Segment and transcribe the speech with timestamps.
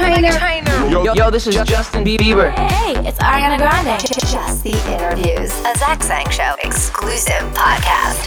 [0.00, 0.88] Trainer.
[0.88, 2.56] Yo, yo, this is Justin Bieber.
[2.70, 4.00] Hey, it's Ariana Grande.
[4.00, 8.24] Just the interviews, a Zach Sang Show exclusive podcast.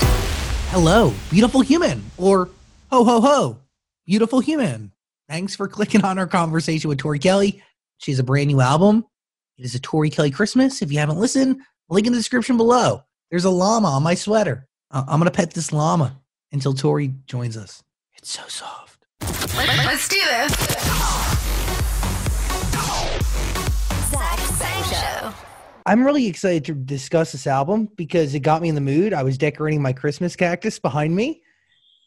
[0.70, 2.50] Hello, beautiful human, or
[2.92, 3.58] ho ho ho,
[4.06, 4.92] beautiful human.
[5.28, 7.64] Thanks for clicking on our conversation with Tori Kelly.
[7.98, 9.04] She has a brand new album.
[9.58, 10.84] It is a Tori Kelly Christmas.
[10.84, 11.60] If you haven't listened,
[11.90, 13.04] link in the description below.
[13.32, 14.68] There's a llama on my sweater.
[14.92, 16.20] Uh, I'm gonna pet this llama
[16.52, 17.82] until Tori joins us.
[18.16, 19.06] It's so soft.
[19.56, 21.63] Let's do this.
[25.86, 29.14] I'm really excited to discuss this album because it got me in the mood.
[29.14, 31.42] I was decorating my Christmas cactus behind me,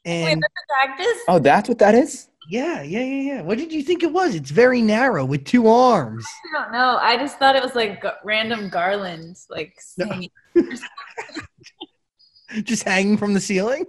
[0.04, 1.18] and Practice?
[1.28, 2.28] Oh, that's what that is?
[2.48, 3.42] yeah, yeah, yeah, yeah.
[3.42, 4.34] What did you think it was?
[4.36, 6.24] It's very narrow with two arms.
[6.54, 6.98] I don't know.
[7.02, 10.22] I just thought it was like g- random garlands, like No.
[12.62, 13.84] just hanging from the ceiling.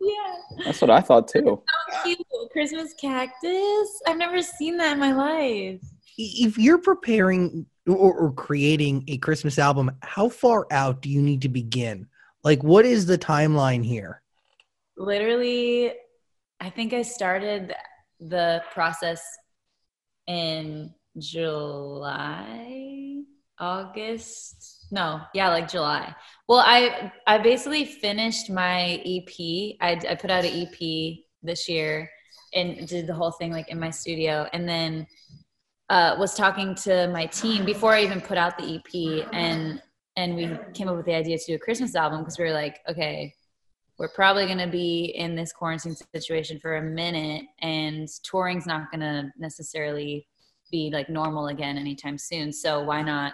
[0.00, 0.64] Yeah.
[0.64, 1.62] That's what I thought too.
[2.02, 2.18] Cute.
[2.52, 4.02] Christmas cactus.
[4.06, 5.80] I've never seen that in my life.
[6.18, 11.42] If you're preparing or, or creating a Christmas album, how far out do you need
[11.42, 12.06] to begin?
[12.42, 14.22] Like, what is the timeline here?
[14.96, 15.92] Literally,
[16.60, 17.74] I think I started
[18.20, 19.22] the process
[20.26, 23.22] in July,
[23.58, 24.86] August.
[24.90, 26.14] No, yeah, like July.
[26.48, 29.76] Well, I I basically finished my EP.
[29.80, 32.10] I, I put out an EP this year
[32.54, 35.06] and did the whole thing like in my studio, and then
[35.90, 39.82] uh, was talking to my team before I even put out the EP, and
[40.16, 42.52] and we came up with the idea to do a Christmas album because we were
[42.52, 43.34] like, okay,
[43.98, 48.92] we're probably going to be in this quarantine situation for a minute and touring's not
[48.92, 50.26] going to necessarily
[50.70, 52.52] be like normal again anytime soon.
[52.52, 53.32] So why not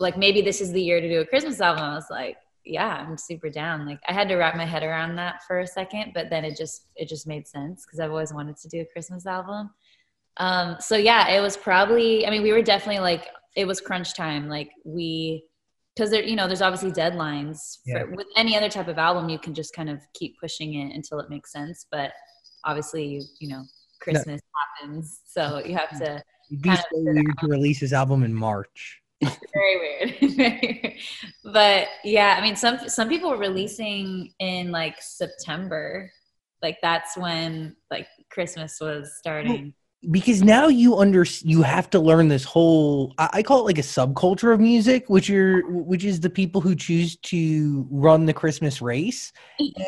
[0.00, 1.84] like maybe this is the year to do a christmas album.
[1.84, 3.86] I was like yeah i'm super down.
[3.86, 6.56] Like i had to wrap my head around that for a second but then it
[6.56, 9.70] just it just made sense because i've always wanted to do a christmas album
[10.40, 14.14] um so yeah it was probably i mean we were definitely like it was crunch
[14.14, 14.48] time.
[14.48, 15.44] Like we
[15.94, 18.04] because there you know there's obviously deadlines Yeah.
[18.04, 20.94] for, with any other type of album you can just kind of keep pushing it
[20.94, 21.86] until it makes sense.
[21.90, 22.12] But
[22.64, 23.62] obviously you you know
[24.00, 24.40] christmas
[24.80, 29.00] happens so you have to It'd be so weird to release this album in March.
[29.22, 30.16] very weird.
[30.36, 30.94] Very weird.
[31.52, 36.10] but yeah i mean some some people were releasing in like september.
[36.62, 39.74] Like that's when like christmas was starting
[40.08, 43.78] because now you under you have to learn this whole I, I call it like
[43.78, 48.32] a subculture of music which are which is the people who choose to run the
[48.32, 49.32] christmas race.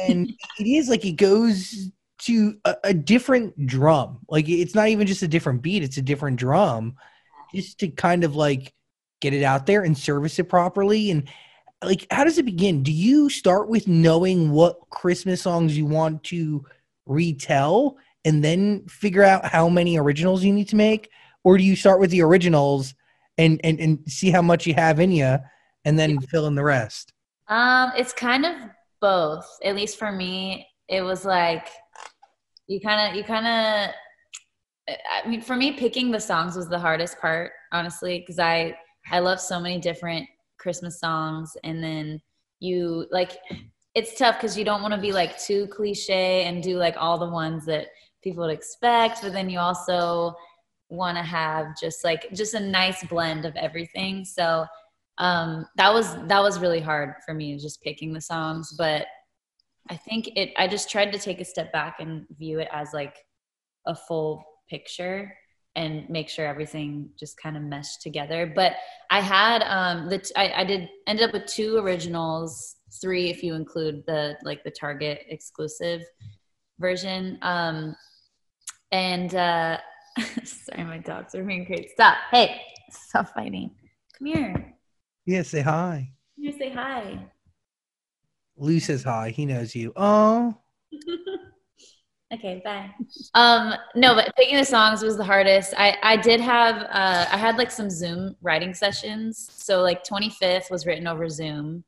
[0.01, 0.29] And
[0.59, 4.19] it is like it goes to a, a different drum.
[4.29, 6.97] Like it's not even just a different beat it's a different drum
[7.55, 8.75] just to kind of like
[9.21, 11.11] get it out there and service it properly.
[11.11, 11.27] And
[11.83, 12.83] like how does it begin?
[12.83, 16.67] Do you start with knowing what christmas songs you want to
[17.07, 21.11] retell and then figure out how many originals you need to make
[21.45, 22.95] or do you start with the originals
[23.39, 25.39] and and, and see how much you have in you
[25.85, 27.13] and then fill in the rest
[27.49, 28.55] Um, it's kind of
[29.03, 29.47] both.
[29.63, 31.69] At least for me, it was like
[32.69, 33.95] you kind of, you kind of.
[34.89, 38.75] I mean, for me, picking the songs was the hardest part, honestly, because I
[39.11, 40.27] I love so many different
[40.59, 42.21] Christmas songs, and then
[42.61, 43.33] you like
[43.95, 47.19] it's tough because you don't want to be like too cliche and do like all
[47.19, 47.89] the ones that
[48.23, 50.35] people would expect, but then you also
[50.89, 54.25] want to have just like just a nice blend of everything.
[54.25, 54.67] So
[55.19, 59.07] um that was that was really hard for me just picking the songs but
[59.91, 62.91] i think it i just tried to take a step back and view it as
[62.95, 63.17] like
[63.87, 65.33] a full picture
[65.75, 68.75] and make sure everything just kind of meshed together but
[69.11, 73.43] i had um the t- I, I did ended up with two originals three if
[73.43, 76.03] you include the like the target exclusive
[76.79, 77.95] version um
[78.93, 79.79] and uh
[80.45, 82.61] sorry my dogs are being crazy stop hey
[82.91, 83.71] stop fighting
[84.19, 84.75] come here
[85.27, 87.19] yeah say hi Come here, say hi.
[88.57, 90.55] lou says hi he knows you oh
[92.35, 92.89] Okay, bye.
[93.35, 95.75] Um, no, but picking the songs was the hardest.
[95.77, 99.51] I I did have uh I had like some Zoom writing sessions.
[99.53, 101.85] So like 25th was written over Zoom.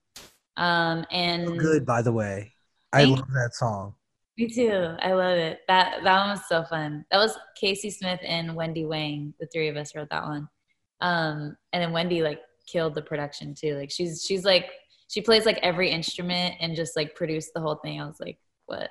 [0.58, 2.52] Um and good by the way
[2.93, 3.94] i love that song
[4.36, 4.94] me too.
[5.00, 5.60] I love it.
[5.69, 7.04] That that one was so fun.
[7.10, 9.34] That was Casey Smith and Wendy Wang.
[9.38, 10.48] The three of us wrote that one.
[11.00, 13.76] Um, and then Wendy like killed the production too.
[13.76, 14.70] Like she's she's like
[15.08, 18.00] she plays like every instrument and just like produced the whole thing.
[18.00, 18.90] I was like, what?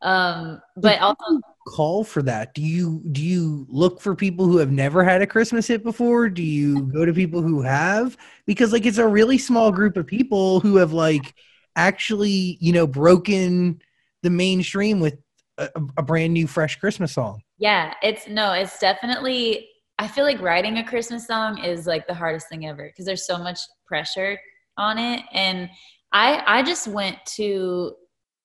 [0.00, 2.54] Um, but also call for that?
[2.54, 6.28] Do you do you look for people who have never had a Christmas hit before?
[6.28, 8.16] Do you go to people who have?
[8.46, 11.34] Because like it's a really small group of people who have like
[11.76, 13.80] actually, you know, broken
[14.22, 15.18] the mainstream with
[15.58, 17.42] a, a brand new fresh Christmas song.
[17.58, 22.14] Yeah, it's no, it's definitely I feel like writing a Christmas song is like the
[22.14, 24.38] hardest thing ever because there's so much pressure
[24.76, 25.22] on it.
[25.32, 25.68] And
[26.12, 27.94] I I just went to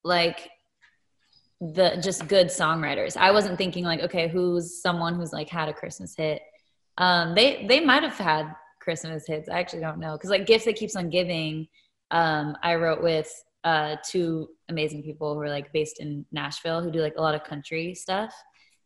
[0.03, 0.49] like
[1.59, 3.17] the just good songwriters.
[3.17, 6.41] I wasn't thinking like, okay, who's someone who's like had a Christmas hit.
[6.97, 9.49] Um, they they might have had Christmas hits.
[9.49, 11.67] I actually don't know because like gifts that keeps on giving.
[12.11, 13.31] Um, I wrote with
[13.63, 17.35] uh, two amazing people who are like based in Nashville who do like a lot
[17.35, 18.33] of country stuff.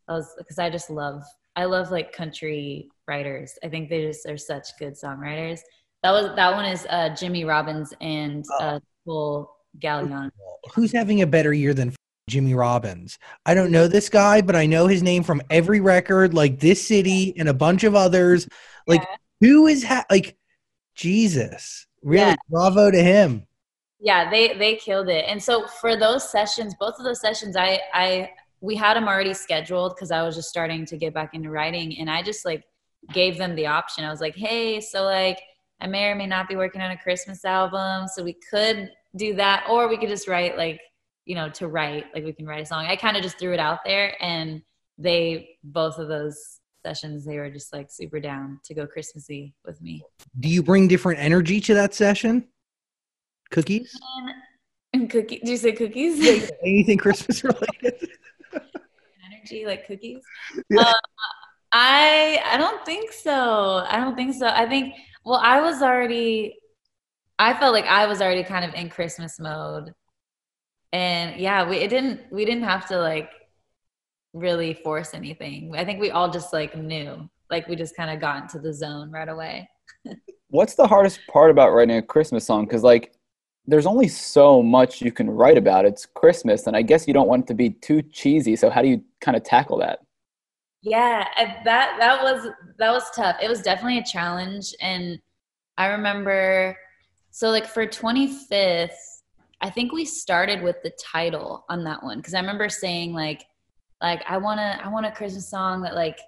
[0.08, 1.22] I was because I just love
[1.56, 3.58] I love like country writers.
[3.62, 5.60] I think they just are such good songwriters.
[6.02, 10.30] That was that one is uh, Jimmy Robbins and uh, Cole Gallion.
[10.74, 11.94] Who's having a better year than
[12.28, 13.18] Jimmy Robbins?
[13.46, 16.86] I don't know this guy, but I know his name from every record, like this
[16.86, 18.48] city and a bunch of others.
[18.86, 19.02] Like
[19.40, 20.36] who is ha- like
[20.94, 21.86] Jesus?
[22.02, 22.34] Really, Yeah.
[22.48, 23.46] bravo to him.
[24.04, 25.24] Yeah, they they killed it.
[25.28, 29.32] And so for those sessions, both of those sessions, I I we had them already
[29.32, 32.64] scheduled because I was just starting to get back into writing, and I just like
[33.12, 34.04] gave them the option.
[34.04, 35.40] I was like, hey, so like
[35.80, 39.34] I may or may not be working on a Christmas album, so we could do
[39.36, 40.80] that, or we could just write like
[41.24, 42.86] you know to write like we can write a song.
[42.86, 44.62] I kind of just threw it out there, and
[44.98, 49.80] they both of those sessions they were just like super down to go Christmassy with
[49.80, 50.02] me.
[50.40, 52.48] Do you bring different energy to that session?
[53.52, 53.98] Cookies?
[54.94, 55.40] And cookie?
[55.42, 56.50] Do you say cookies?
[56.62, 58.10] Anything Christmas related?
[59.24, 60.22] Energy like cookies?
[60.68, 60.82] Yeah.
[60.82, 60.92] Uh,
[61.72, 63.86] I I don't think so.
[63.88, 64.48] I don't think so.
[64.48, 64.94] I think
[65.24, 66.56] well, I was already.
[67.38, 69.94] I felt like I was already kind of in Christmas mode,
[70.92, 73.30] and yeah, we it didn't we didn't have to like
[74.34, 75.74] really force anything.
[75.74, 78.74] I think we all just like knew, like we just kind of got into the
[78.74, 79.70] zone right away.
[80.48, 82.66] What's the hardest part about writing a Christmas song?
[82.66, 83.14] Because like,
[83.66, 85.84] there's only so much you can write about.
[85.84, 88.56] It's Christmas, and I guess you don't want it to be too cheesy.
[88.56, 90.00] So how do you kind of tackle that?
[90.82, 91.24] Yeah,
[91.64, 92.48] that that was
[92.78, 93.36] that was tough.
[93.40, 95.20] It was definitely a challenge, and
[95.78, 96.76] I remember.
[97.30, 98.90] So like for 25th,
[99.62, 103.44] I think we started with the title on that one because I remember saying like,
[104.02, 106.18] like I want to I want a Christmas song that like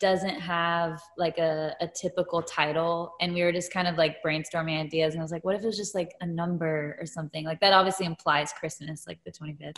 [0.00, 3.14] doesn't have like a, a typical title.
[3.20, 5.14] And we were just kind of like brainstorming ideas.
[5.14, 7.44] And I was like what if it was just like a number or something?
[7.44, 9.76] Like that obviously implies Christmas like the 25th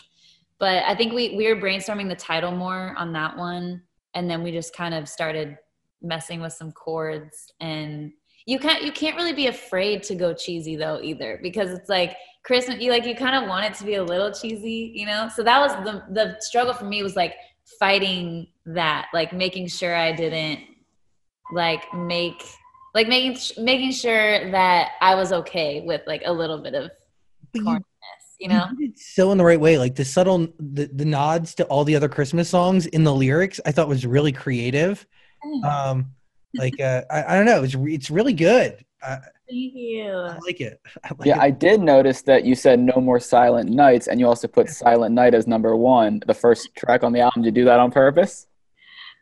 [0.62, 3.82] but I think we we were brainstorming the title more on that one.
[4.14, 5.58] And then we just kind of started
[6.00, 7.52] messing with some chords.
[7.58, 8.12] And
[8.46, 11.40] you can't you can't really be afraid to go cheesy though either.
[11.42, 14.30] Because it's like Christmas you like you kind of want it to be a little
[14.32, 15.28] cheesy you know?
[15.34, 17.34] So that was the the struggle for me was like
[17.80, 20.60] fighting that like making sure I didn't
[21.52, 22.42] like make
[22.94, 26.90] like making making sure that I was okay with like a little bit of
[27.52, 27.82] But you, corniness
[28.38, 29.78] you know did it so in the right way.
[29.78, 33.60] Like the subtle, the, the nods to all the other Christmas songs in the lyrics,
[33.66, 35.06] I thought was really creative.
[35.64, 36.12] Um,
[36.56, 38.84] like uh, I, I don't know, it's re- it's really good.
[39.02, 39.18] I,
[39.48, 40.80] thank you I like it.
[41.04, 41.42] I like Yeah, it.
[41.42, 45.14] I did notice that you said no more Silent Nights, and you also put Silent
[45.14, 47.42] Night as number one, the first track on the album.
[47.42, 48.46] Did you do that on purpose?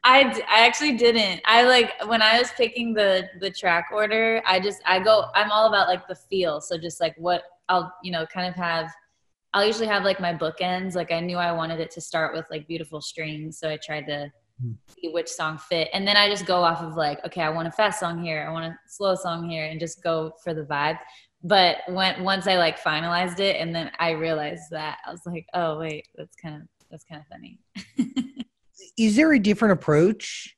[0.02, 1.42] I, d- I actually didn't.
[1.44, 4.42] I like when I was picking the the track order.
[4.46, 5.26] I just I go.
[5.34, 6.60] I'm all about like the feel.
[6.60, 8.90] So just like what I'll you know kind of have.
[9.52, 10.94] I'll usually have like my bookends.
[10.94, 14.06] Like I knew I wanted it to start with like beautiful strings, so I tried
[14.06, 14.30] to
[14.62, 14.72] Hmm.
[14.88, 17.68] see which song fit, and then I just go off of like okay, I want
[17.68, 20.62] a fast song here, I want a slow song here, and just go for the
[20.64, 20.98] vibe.
[21.42, 25.46] But when once I like finalized it, and then I realized that I was like,
[25.54, 27.58] oh wait, that's kind of that's kind of funny.
[29.00, 30.54] is there a different approach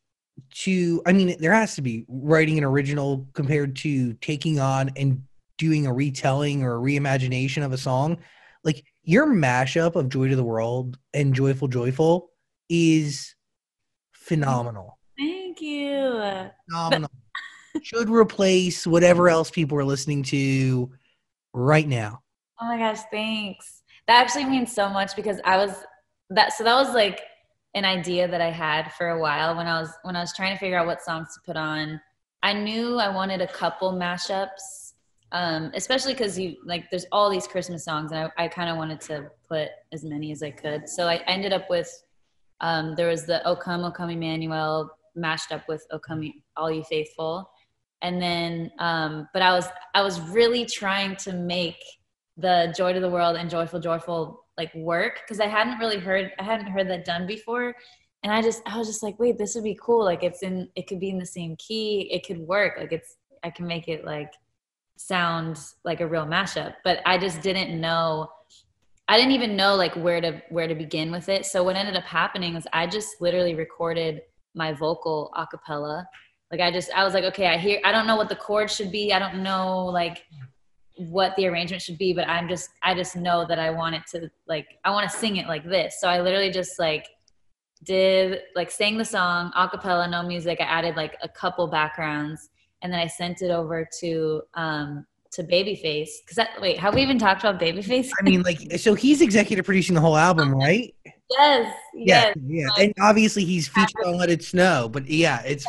[0.50, 5.22] to i mean there has to be writing an original compared to taking on and
[5.58, 8.18] doing a retelling or a reimagination of a song
[8.64, 12.30] like your mashup of joy to the world and joyful joyful
[12.68, 13.34] is
[14.12, 16.20] phenomenal Thank you.
[16.68, 17.10] phenomenal
[17.82, 20.90] should replace whatever else people are listening to
[21.54, 22.22] right now
[22.62, 23.82] Oh my gosh, thanks.
[24.06, 25.72] That actually means so much because I was
[26.30, 27.20] that so that was like
[27.74, 30.54] an idea that I had for a while when I was when I was trying
[30.54, 32.00] to figure out what songs to put on.
[32.42, 34.92] I knew I wanted a couple mashups,
[35.30, 38.76] um, especially because you like there's all these Christmas songs, and I, I kind of
[38.76, 40.88] wanted to put as many as I could.
[40.88, 41.90] So I ended up with
[42.60, 46.70] um, there was the O Come, O Come Emmanuel mashed up with O Come All
[46.70, 47.50] You Faithful,
[48.02, 51.82] and then um, but I was I was really trying to make
[52.36, 56.32] the joy to the world and joyful joyful like work because i hadn't really heard
[56.38, 57.74] i hadn't heard that done before.
[58.22, 60.04] And i just i was just like wait this would be cool.
[60.04, 62.08] Like it's in it could be in the same key.
[62.12, 62.74] It could work.
[62.78, 64.32] Like it's i can make it like
[64.96, 66.74] sound like a real mashup.
[66.84, 68.30] But i just didn't know
[69.08, 71.46] i didn't even know like where to where to begin with it.
[71.46, 74.22] So what ended up happening was i just literally recorded
[74.54, 76.06] my vocal a cappella.
[76.50, 78.70] Like I just I was like, okay, I hear I don't know what the chord
[78.70, 79.12] should be.
[79.12, 80.24] I don't know like
[80.96, 84.02] what the arrangement should be, but I'm just I just know that I want it
[84.12, 86.00] to like I want to sing it like this.
[86.00, 87.06] So I literally just like
[87.84, 90.60] did like sang the song a cappella, no music.
[90.60, 92.50] I added like a couple backgrounds
[92.82, 96.10] and then I sent it over to um to Babyface.
[96.28, 98.10] Cause that wait, have we even talked about Babyface?
[98.20, 100.94] I mean, like, so he's executive producing the whole album, right?
[101.04, 102.36] yes, Yeah, yes.
[102.46, 105.64] yeah, and obviously he's featured on Let It Snow, but yeah, it's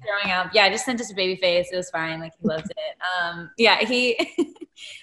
[0.00, 0.50] throwing up.
[0.52, 1.66] Yeah, I just sent us a Babyface.
[1.72, 2.20] It was fine.
[2.20, 2.76] Like he loves it.
[3.22, 4.16] Um, yeah, he.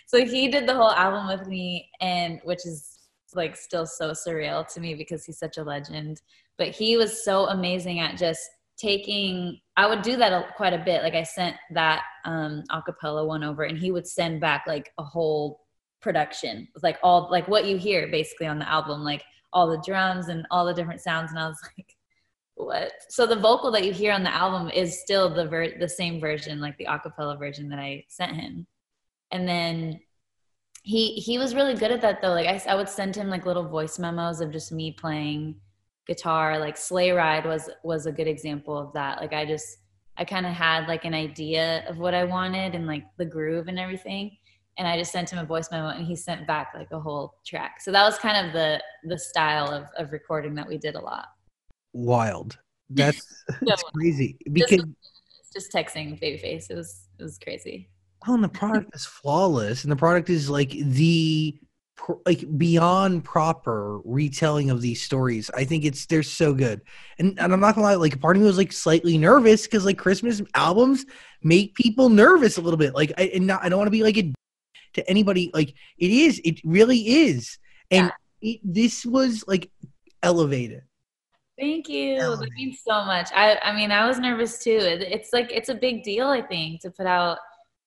[0.07, 2.97] so he did the whole album with me, and which is
[3.35, 6.21] like still so surreal to me because he's such a legend.
[6.57, 8.41] But he was so amazing at just
[8.77, 9.59] taking.
[9.77, 11.03] I would do that a, quite a bit.
[11.03, 15.03] Like I sent that um, acapella one over, and he would send back like a
[15.03, 15.61] whole
[16.01, 19.83] production with like all like what you hear basically on the album, like all the
[19.85, 21.31] drums and all the different sounds.
[21.31, 21.95] And I was like
[22.59, 22.91] what?
[23.07, 26.19] So the vocal that you hear on the album is still the ver- the same
[26.19, 28.67] version like the acapella version that i sent him.
[29.31, 30.01] And then
[30.83, 32.33] he he was really good at that though.
[32.33, 35.55] Like I, I would send him like little voice memos of just me playing
[36.05, 36.59] guitar.
[36.59, 39.21] Like sleigh ride was was a good example of that.
[39.21, 39.77] Like i just
[40.17, 43.69] i kind of had like an idea of what i wanted and like the groove
[43.69, 44.35] and everything.
[44.77, 47.35] And i just sent him a voice memo and he sent back like a whole
[47.45, 47.79] track.
[47.79, 51.01] So that was kind of the the style of, of recording that we did a
[51.01, 51.27] lot
[51.93, 52.57] wild.
[52.91, 53.21] That's
[53.61, 54.85] that's So, crazy just, because
[55.53, 57.87] just texting babyface it was it was crazy
[58.27, 61.57] oh, and the product is flawless, and the product is like the
[62.25, 65.51] like beyond proper retelling of these stories.
[65.53, 66.81] I think it's they're so good,
[67.17, 69.85] and and I'm not gonna lie, like part of me was like slightly nervous because
[69.85, 71.05] like Christmas albums
[71.43, 72.95] make people nervous a little bit.
[72.95, 74.33] Like I and not, I don't want to be like a
[74.93, 75.51] to anybody.
[75.53, 77.57] Like it is, it really is,
[77.91, 79.69] and it, this was like
[80.23, 80.83] elevated.
[81.59, 82.17] Thank you.
[82.17, 83.29] That means so much.
[83.35, 84.71] I I mean, I was nervous too.
[84.71, 87.39] It, it's like it's a big deal, I think, to put out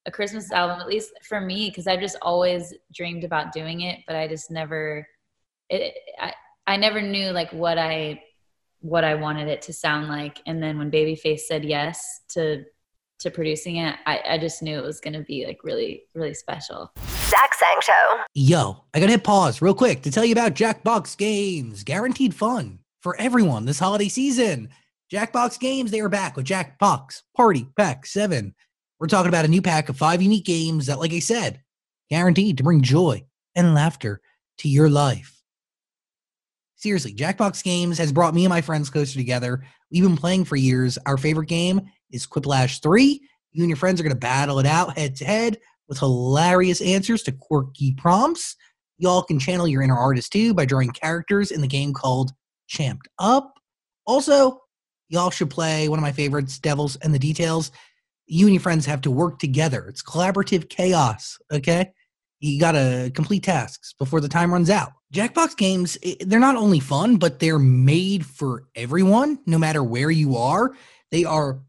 [0.04, 4.00] a Christmas album, at least for me, because I've just always dreamed about doing it,
[4.06, 5.06] but I just never
[5.70, 6.34] it I,
[6.66, 8.22] I never knew like what I
[8.80, 10.40] what I wanted it to sound like.
[10.44, 12.64] And then when Babyface said yes to
[13.20, 16.90] to producing it, I, I just knew it was gonna be like really, really special.
[16.98, 18.20] Zach Sang Show.
[18.34, 21.84] Yo, I gotta hit pause real quick to tell you about Jackbox Games.
[21.84, 24.68] Guaranteed fun for everyone this holiday season.
[25.12, 28.54] Jackbox Games, they are back with Jackbox Party Pack 7.
[28.98, 31.60] We're talking about a new pack of five unique games that, like I said,
[32.08, 34.20] guaranteed to bring joy and laughter
[34.58, 35.42] to your life.
[36.76, 39.64] Seriously, Jackbox Games has brought me and my friends closer together.
[39.90, 40.96] We've been playing for years.
[41.04, 43.20] Our favorite game is Quiplash 3.
[43.52, 46.80] You and your friends are going to battle it out head to head with hilarious
[46.80, 48.56] answers to quirky prompts.
[48.98, 52.32] Y'all can channel your inner artist too by drawing characters in the game called
[52.72, 53.58] Champ'd Up.
[54.06, 54.60] Also,
[55.10, 57.70] y'all should play one of my favorites, Devils and the Details.
[58.26, 59.86] You and your friends have to work together.
[59.88, 61.92] It's collaborative chaos, okay?
[62.40, 64.92] You got to complete tasks before the time runs out.
[65.14, 70.36] Jackbox games, they're not only fun, but they're made for everyone, no matter where you
[70.36, 70.72] are.
[71.10, 71.60] They are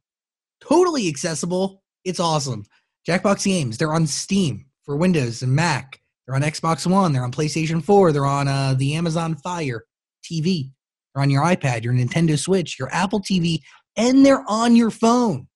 [0.62, 1.84] totally accessible.
[2.06, 2.66] It's awesome.
[3.06, 6.00] Jackbox games, they're on Steam for Windows and Mac.
[6.26, 7.12] They're on Xbox One.
[7.12, 8.14] They're on PlayStation 4.
[8.14, 9.84] They're on uh, the Amazon Fire
[10.24, 10.72] TV.
[11.14, 13.60] They're on your iPad, your Nintendo Switch, your Apple TV,
[13.96, 15.48] and they're on your phone.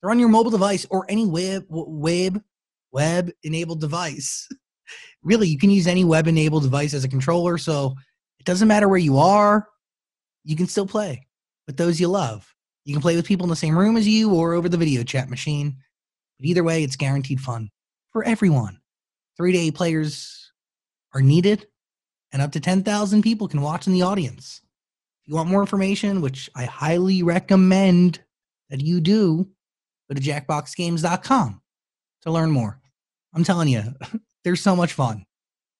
[0.00, 2.42] They're on your mobile device or any web web
[2.92, 4.48] web enabled device.
[5.22, 7.94] really, you can use any web enabled device as a controller, so
[8.38, 9.68] it doesn't matter where you are.
[10.44, 11.26] You can still play
[11.66, 12.46] with those you love.
[12.84, 15.02] You can play with people in the same room as you or over the video
[15.02, 15.76] chat machine.
[16.38, 17.70] But either way, it's guaranteed fun
[18.10, 18.80] for everyone.
[19.36, 20.50] Three to eight players
[21.14, 21.66] are needed,
[22.32, 24.62] and up to 10,000 people can watch in the audience.
[25.30, 28.18] If you want more information, which I highly recommend
[28.68, 29.46] that you do,
[30.08, 31.62] go to jackboxgames.com
[32.22, 32.80] to learn more.
[33.32, 33.94] I'm telling you,
[34.42, 35.24] they're so much fun.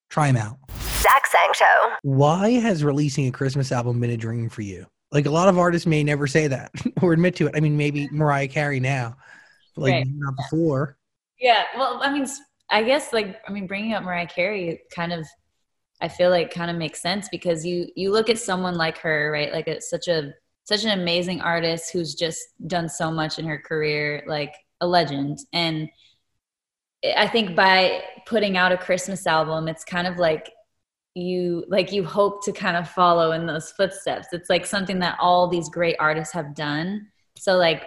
[0.08, 0.56] Try them out.
[1.00, 1.94] Zach Sang Show.
[2.02, 4.86] Why has releasing a Christmas album been a dream for you?
[5.10, 6.70] Like a lot of artists may never say that
[7.02, 7.56] or admit to it.
[7.56, 9.16] I mean, maybe Mariah Carey now,
[9.74, 10.06] but like Right.
[10.08, 10.96] not before.
[11.40, 12.28] Yeah, well, I mean,
[12.70, 15.26] I guess like I mean, bringing up Mariah Carey kind of,
[16.00, 19.30] I feel like kind of makes sense because you you look at someone like her,
[19.32, 19.52] right?
[19.52, 20.32] Like it's such a
[20.64, 25.38] such an amazing artist who's just done so much in her career, like a legend.
[25.52, 25.88] And
[27.16, 30.50] I think by putting out a Christmas album, it's kind of like
[31.14, 34.28] you like you hope to kind of follow in those footsteps.
[34.32, 37.08] It's like something that all these great artists have done.
[37.36, 37.84] So like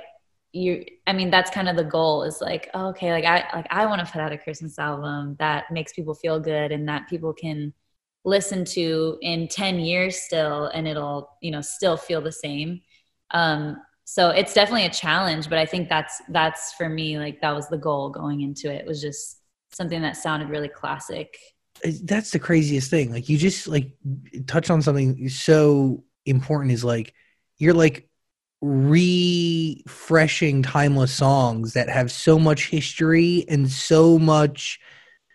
[0.53, 3.65] you i mean that's kind of the goal is like oh, okay like i like
[3.72, 7.10] i want to put out a christmas album that makes people feel good and that
[7.10, 7.74] people can
[8.25, 12.82] listen to in 10 years still and it'll you know still feel the same
[13.32, 17.56] Um, so it's definitely a challenge, but I think that's that's for me like that
[17.56, 19.39] was the goal going into it was just
[19.72, 21.38] something that sounded really classic.
[22.03, 23.12] That's the craziest thing.
[23.12, 23.92] Like you just like
[24.46, 27.13] touch on something so important is like
[27.58, 28.08] you're like
[28.62, 34.80] refreshing timeless songs that have so much history and so much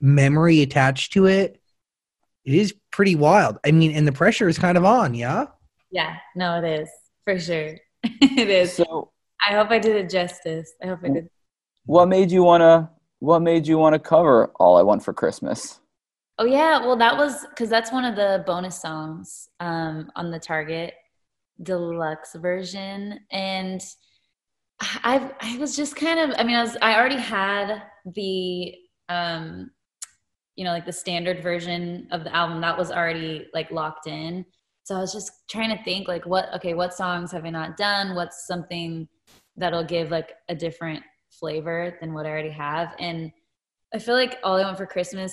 [0.00, 1.57] memory attached to it.
[2.48, 3.58] It is pretty wild.
[3.66, 5.48] I mean, and the pressure is kind of on, yeah?
[5.90, 6.88] Yeah, no, it is
[7.24, 7.76] for sure.
[8.02, 8.72] it is.
[8.72, 9.12] So,
[9.46, 10.72] I hope I did it justice.
[10.82, 11.28] I hope I did.
[11.84, 12.90] what made you wanna?
[13.18, 15.80] What made you wanna cover "All I Want for Christmas"?
[16.38, 20.38] Oh yeah, well that was because that's one of the bonus songs um, on the
[20.38, 20.94] Target
[21.62, 23.82] deluxe version, and
[24.80, 28.74] I I was just kind of I mean I was I already had the
[29.10, 29.70] um,
[30.58, 34.44] you know like the standard version of the album that was already like locked in,
[34.84, 37.76] so I was just trying to think like what okay what songs have I not
[37.76, 38.14] done?
[38.14, 39.08] What's something
[39.56, 43.32] that'll give like a different flavor than what I already have, and
[43.94, 45.32] I feel like all I want for Christmas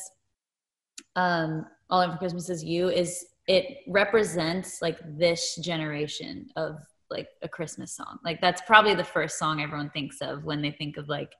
[1.15, 6.77] um, All I Want for Christmas Is You is it represents like this generation of
[7.09, 8.17] like a Christmas song.
[8.23, 11.33] Like that's probably the first song everyone thinks of when they think of like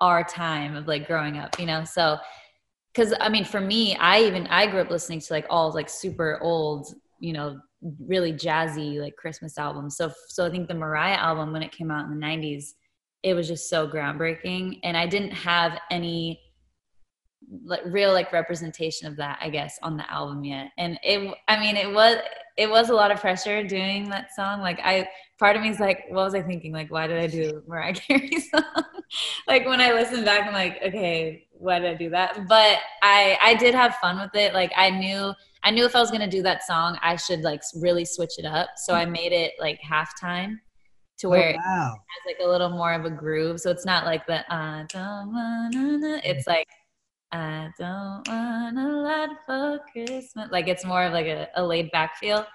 [0.00, 1.84] our time of like growing up, you know?
[1.84, 2.18] So,
[2.96, 5.90] cause I mean, for me, I even, I grew up listening to like all like
[5.90, 7.60] super old, you know,
[8.00, 9.96] really jazzy like Christmas albums.
[9.96, 12.72] So, so I think the Mariah album, when it came out in the 90s,
[13.22, 14.80] it was just so groundbreaking.
[14.82, 16.40] And I didn't have any
[17.64, 21.58] like real like representation of that i guess on the album yet and it i
[21.58, 22.16] mean it was
[22.56, 25.06] it was a lot of pressure doing that song like i
[25.38, 27.92] part of me is like what was i thinking like why did i do mariah
[27.94, 28.62] carey song
[29.46, 33.38] like when i listen back i'm like okay why did i do that but i
[33.42, 35.32] i did have fun with it like i knew
[35.62, 38.38] i knew if i was going to do that song i should like really switch
[38.38, 40.56] it up so i made it like halftime
[41.18, 41.94] to where oh, wow.
[41.94, 44.84] it has like a little more of a groove so it's not like the uh,
[44.88, 46.68] don't wanna, it's like
[47.32, 50.48] I don't want a lot for Christmas.
[50.50, 52.46] Like it's more of like a, a laid back feel.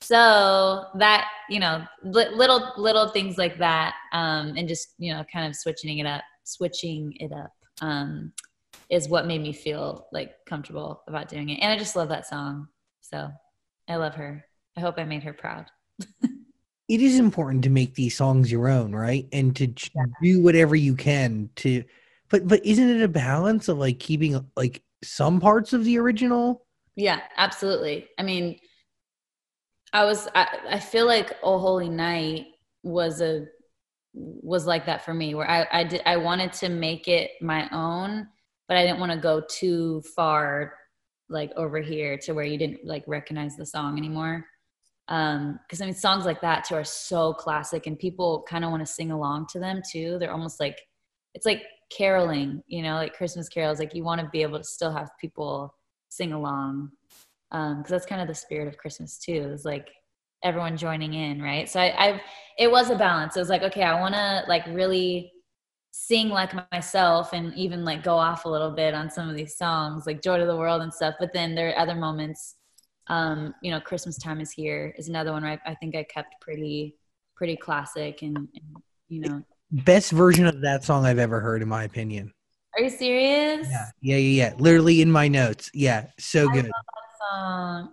[0.00, 5.24] So that you know, li- little little things like that, um, and just you know,
[5.32, 8.32] kind of switching it up, switching it up, um,
[8.88, 11.58] is what made me feel like comfortable about doing it.
[11.60, 12.68] And I just love that song.
[13.02, 13.30] So
[13.88, 14.44] I love her.
[14.76, 15.66] I hope I made her proud.
[16.88, 19.26] it is important to make these songs your own, right?
[19.32, 19.90] And to ch-
[20.22, 21.84] do whatever you can to
[22.30, 26.64] but but isn't it a balance of like keeping like some parts of the original?
[26.96, 28.08] Yeah, absolutely.
[28.18, 28.58] I mean,
[29.92, 32.46] I was I, I feel like Oh Holy Night
[32.82, 33.46] was a
[34.14, 37.68] was like that for me where I I did I wanted to make it my
[37.72, 38.28] own,
[38.68, 40.74] but I didn't want to go too far
[41.28, 44.44] like over here to where you didn't like recognize the song anymore.
[45.08, 48.70] Um, because I mean songs like that too are so classic and people kind of
[48.70, 50.18] want to sing along to them too.
[50.18, 50.78] They're almost like
[51.34, 54.64] it's like caroling, you know, like Christmas carols, like you want to be able to
[54.64, 55.74] still have people
[56.10, 56.90] sing along.
[57.50, 59.90] Um, cause that's kind of the spirit of Christmas too, is like
[60.42, 61.40] everyone joining in.
[61.40, 61.68] Right.
[61.68, 62.20] So I, I,
[62.58, 63.36] it was a balance.
[63.36, 65.32] It was like, okay, I want to like really
[65.92, 69.56] sing like myself and even like go off a little bit on some of these
[69.56, 71.14] songs, like Joy to the World and stuff.
[71.20, 72.56] But then there are other moments,
[73.08, 75.60] um, you know, Christmas time is here is another one, right?
[75.66, 76.96] I think I kept pretty,
[77.36, 78.76] pretty classic and, and
[79.08, 82.32] you know, best version of that song I've ever heard, in my opinion.
[82.76, 83.68] Are you serious?
[83.70, 84.44] Yeah, yeah, yeah.
[84.50, 84.54] yeah.
[84.58, 85.70] Literally in my notes.
[85.74, 86.70] Yeah, so good.
[87.30, 87.90] song.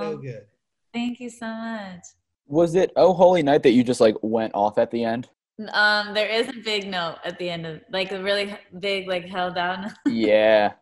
[0.00, 0.46] So good.
[0.92, 2.04] Thank you so much.
[2.46, 5.28] Was it "Oh Holy Night" that you just like went off at the end?
[5.72, 9.26] Um, there is a big note at the end of like a really big like
[9.26, 9.94] held down.
[10.06, 10.72] yeah,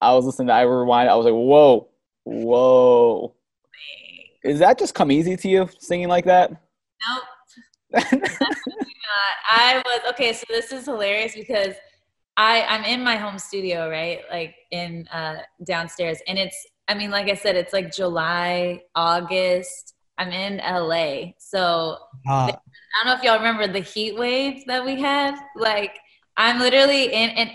[0.00, 0.48] I was listening.
[0.48, 1.08] To, I rewind.
[1.08, 1.88] I was like, "Whoa,
[2.24, 3.34] whoa!"
[4.44, 6.50] Is that just come easy to you singing like that?
[6.50, 7.22] nope.
[9.50, 10.32] I was okay.
[10.32, 11.74] So this is hilarious because
[12.36, 14.20] I I'm in my home studio, right?
[14.30, 19.94] Like in uh, downstairs, and it's I mean, like I said, it's like July, August.
[20.16, 21.98] I'm in LA, so
[22.28, 25.38] Uh, I don't know if y'all remember the heat wave that we had.
[25.54, 25.96] Like
[26.36, 27.50] I'm literally in, and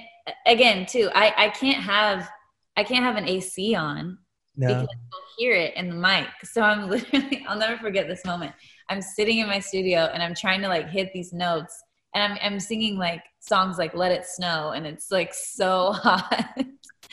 [0.46, 2.30] again too, I I can't have
[2.78, 4.17] I can't have an AC on
[4.56, 4.67] no.
[4.67, 6.28] because you'll hear it in the mic.
[6.43, 8.54] So I'm literally, I'll never forget this moment.
[8.89, 11.82] I'm sitting in my studio and I'm trying to like hit these notes
[12.15, 16.63] and I'm, I'm singing like songs like Let It Snow and it's like so hot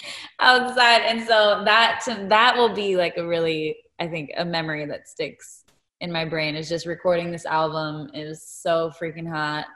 [0.40, 1.02] outside.
[1.02, 5.08] And so that, to, that will be like a really, I think a memory that
[5.08, 5.64] sticks
[6.00, 8.10] in my brain is just recording this album.
[8.14, 9.66] It was so freaking hot.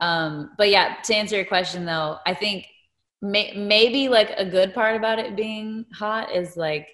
[0.00, 2.66] Um, but yeah, to answer your question though, I think
[3.22, 6.88] may, maybe like a good part about it being hot is like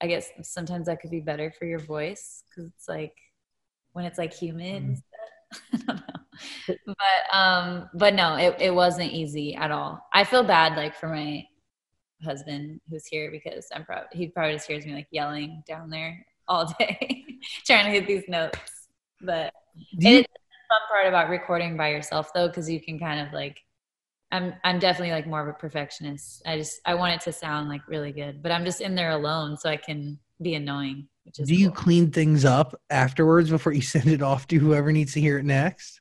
[0.00, 3.14] I guess sometimes that could be better for your voice because it's like
[3.92, 4.96] when it's like humid.
[4.96, 5.72] stuff.
[5.72, 6.94] I don't know.
[6.98, 10.06] But um, but no, it, it wasn't easy at all.
[10.12, 11.44] I feel bad like for my
[12.24, 16.24] husband who's here because I'm probably he probably just hears me like yelling down there
[16.48, 17.24] all day
[17.66, 18.88] trying to hit these notes.
[19.20, 19.52] But
[19.92, 23.32] you- it's the fun part about recording by yourself though, because you can kind of
[23.32, 23.60] like
[24.30, 26.42] I'm I'm definitely like more of a perfectionist.
[26.46, 29.10] I just I want it to sound like really good, but I'm just in there
[29.12, 31.08] alone so I can be annoying.
[31.44, 35.20] Do you clean things up afterwards before you send it off to whoever needs to
[35.20, 36.00] hear it next?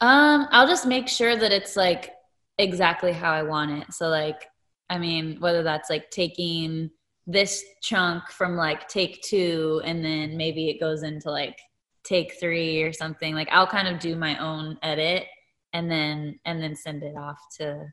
[0.00, 2.14] Um, I'll just make sure that it's like
[2.58, 3.92] exactly how I want it.
[3.92, 4.46] So like,
[4.90, 6.90] I mean, whether that's like taking
[7.26, 11.58] this chunk from like take two and then maybe it goes into like
[12.04, 13.34] take three or something.
[13.34, 15.26] Like I'll kind of do my own edit
[15.72, 17.86] and then and then send it off to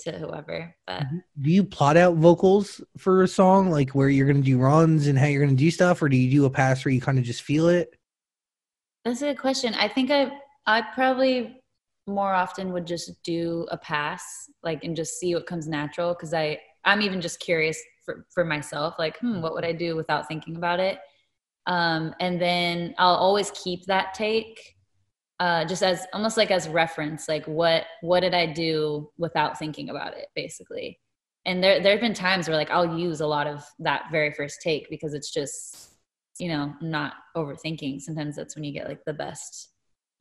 [0.00, 0.74] to whoever.
[0.86, 1.18] But mm-hmm.
[1.40, 5.06] Do you plot out vocals for a song, like where you're going to do runs
[5.06, 7.00] and how you're going to do stuff, or do you do a pass where you
[7.00, 7.94] kind of just feel it?
[9.04, 9.74] That's a good question.
[9.74, 10.32] I think I
[10.66, 11.62] I probably
[12.06, 16.14] more often would just do a pass, like and just see what comes natural.
[16.14, 19.96] Because I I'm even just curious for for myself, like hmm, what would I do
[19.96, 20.98] without thinking about it?
[21.66, 24.76] Um, and then I'll always keep that take,
[25.40, 29.90] uh, just as almost like as reference, like what what did I do without thinking
[29.90, 31.00] about it, basically.
[31.46, 34.32] And there there have been times where like I'll use a lot of that very
[34.32, 35.90] first take because it's just
[36.38, 39.73] you know not overthinking sometimes that's when you get like the best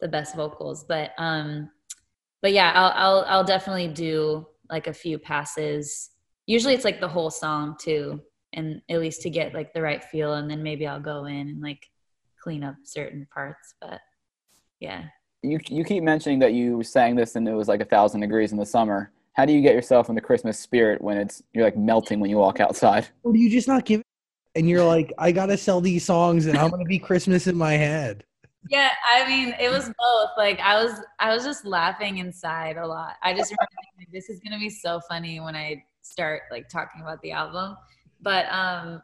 [0.03, 1.69] the best vocals but um
[2.41, 6.11] but yeah i'll i'll, I'll definitely do like a few passes
[6.45, 10.03] usually it's like the whole song too and at least to get like the right
[10.03, 11.89] feel and then maybe i'll go in and like
[12.43, 14.01] clean up certain parts but
[14.81, 15.05] yeah
[15.41, 18.51] You you keep mentioning that you sang this and it was like a thousand degrees
[18.51, 19.11] in the summer.
[19.33, 22.29] How do you get yourself in the Christmas spirit when it's you're like melting when
[22.29, 23.07] you walk outside?
[23.23, 24.01] Or do you just not give?
[24.55, 27.47] And you're like, I got to sell these songs and I'm going to be Christmas
[27.47, 28.23] in my head.
[28.69, 30.29] Yeah i mean it was both.
[30.37, 33.15] Like i was i was just laughing inside a lot.
[33.21, 37.01] I just remember thinking, this is gonna be so funny when i start like talking
[37.01, 37.75] about the album.
[38.21, 39.01] But um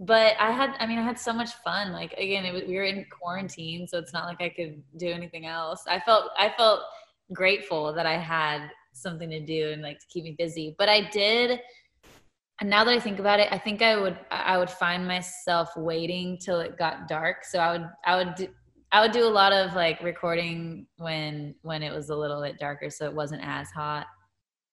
[0.00, 1.92] but i had i mean i had so much fun.
[1.92, 5.08] Like again it was, we were in quarantine so it's not like i could do
[5.08, 5.84] anything else.
[5.88, 6.80] I felt i felt
[7.32, 10.74] grateful that i had something to do and like to keep me busy.
[10.78, 11.60] But i did
[12.60, 15.70] and now that I think about it, I think I would I would find myself
[15.76, 17.42] waiting till it got dark.
[17.44, 18.50] So I would I would
[18.92, 22.58] I would do a lot of like recording when when it was a little bit
[22.58, 24.06] darker, so it wasn't as hot.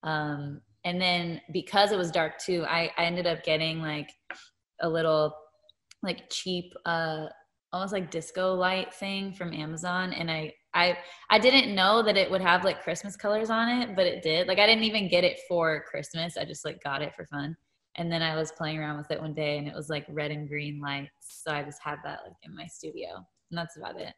[0.02, 4.10] Um, and then because it was dark too, I I ended up getting like
[4.80, 5.34] a little
[6.02, 7.26] like cheap uh
[7.72, 10.98] almost like disco light thing from Amazon, and I I
[11.30, 14.48] I didn't know that it would have like Christmas colors on it, but it did.
[14.48, 16.36] Like I didn't even get it for Christmas.
[16.36, 17.56] I just like got it for fun.
[17.96, 20.30] And then I was playing around with it one day and it was like red
[20.30, 21.10] and green lights.
[21.44, 23.26] So I just had that like in my studio.
[23.50, 24.14] And that's about it.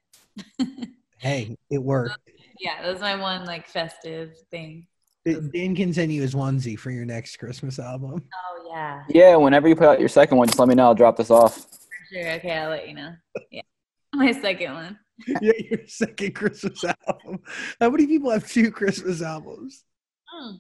[1.20, 2.18] Hey, it worked.
[2.58, 4.86] yeah, that was my one like festive thing.
[5.26, 8.24] Dan can send you his onesie for your next Christmas album.
[8.34, 9.02] Oh yeah.
[9.10, 10.84] Yeah, whenever you put out your second one, just let me know.
[10.84, 11.56] I'll drop this off.
[11.58, 12.30] For sure.
[12.32, 13.12] Okay, I'll let you know.
[13.50, 13.60] Yeah.
[14.14, 14.98] My second one.
[15.42, 17.40] yeah, your second Christmas album.
[17.78, 19.84] How many people have two Christmas albums?
[20.26, 20.56] Hmm.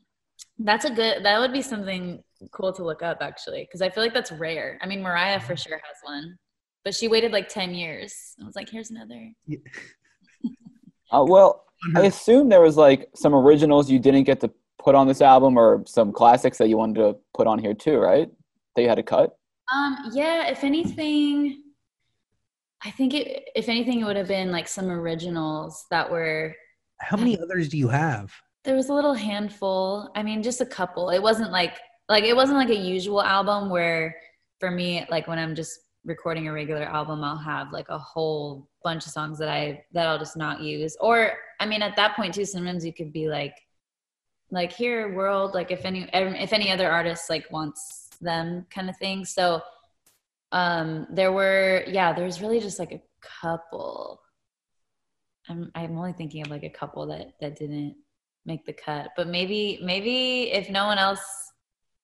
[0.58, 3.62] That's a good that would be something cool to look up actually.
[3.62, 4.78] Because I feel like that's rare.
[4.82, 6.36] I mean Mariah for sure has one.
[6.84, 8.34] But she waited like 10 years.
[8.40, 9.32] I was like, here's another.
[11.12, 11.64] Uh, well,
[11.96, 15.58] I assume there was like some originals you didn't get to put on this album,
[15.58, 18.30] or some classics that you wanted to put on here too, right?
[18.76, 19.36] That you had to cut.
[19.74, 21.64] Um, yeah, if anything,
[22.84, 26.54] I think it, if anything, it would have been like some originals that were,
[27.00, 28.32] How many others do you have?
[28.64, 30.10] there was a little handful.
[30.14, 31.10] I mean, just a couple.
[31.10, 31.76] It wasn't like,
[32.08, 34.14] like, it wasn't like a usual album where
[34.60, 38.68] for me, like when I'm just recording a regular album, I'll have like a whole
[38.82, 40.96] bunch of songs that I, that I'll just not use.
[41.00, 43.54] Or, I mean, at that point too, sometimes you could be like,
[44.50, 48.96] like here world, like if any, if any other artist like wants them kind of
[48.96, 49.24] thing.
[49.24, 49.62] So,
[50.52, 54.20] um there were yeah there's really just like a couple
[55.48, 57.94] i'm i'm only thinking of like a couple that that didn't
[58.46, 61.20] make the cut but maybe maybe if no one else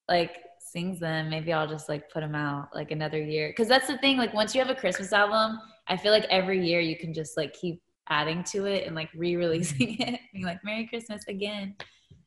[0.09, 0.37] like
[0.76, 3.96] sings them maybe i'll just like put them out like another year because that's the
[3.96, 5.58] thing like once you have a christmas album
[5.88, 9.08] i feel like every year you can just like keep adding to it and like
[9.16, 11.74] re-releasing it being like merry christmas again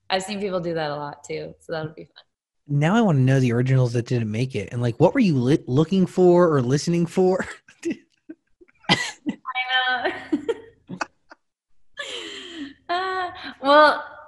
[0.10, 2.24] i've seen people do that a lot too so that would be fun
[2.68, 5.20] Now I want to know the originals that didn't make it, and like, what were
[5.20, 7.46] you li- looking for or listening for?
[8.92, 10.98] I know.
[12.96, 13.30] uh,
[13.62, 14.19] well,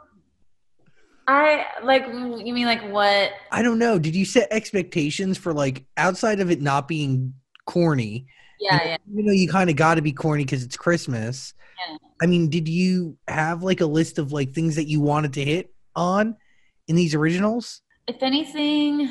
[1.27, 2.05] I like.
[2.07, 3.31] You mean like what?
[3.51, 3.99] I don't know.
[3.99, 7.33] Did you set expectations for like outside of it not being
[7.65, 8.25] corny?
[8.59, 8.97] Yeah, yeah.
[9.11, 11.53] Even though you kind of got to be corny because it's Christmas.
[11.87, 11.97] Yeah.
[12.21, 15.43] I mean, did you have like a list of like things that you wanted to
[15.43, 16.35] hit on
[16.87, 17.81] in these originals?
[18.07, 19.09] If anything,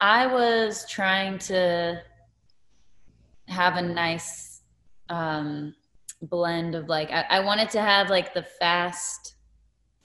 [0.00, 2.02] I was trying to
[3.48, 4.62] have a nice
[5.08, 5.74] um,
[6.22, 9.36] blend of like, I, I wanted to have like the fast